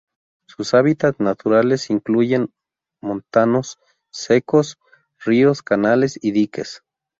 Sus 0.47 0.73
hábitats 0.73 1.19
naturales 1.19 1.91
incluyen 1.91 2.51
montanos 3.03 3.77
secos, 4.09 4.79
ríos, 5.19 5.61
canales 5.61 6.17
y 6.19 6.31
diques. 6.31 6.81